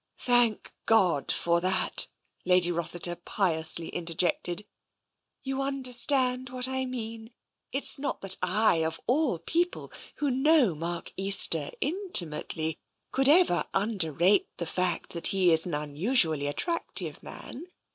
[0.17, 2.07] "Thank God for that!
[2.27, 4.65] '* Lady Rossiter piously in terjected.
[5.43, 7.29] "You understand what I mean?
[7.71, 12.79] It's not that I, of all people, who know Mark Easter intimately,
[13.11, 17.67] could ever underrate the fact that he is an unusually attractive man.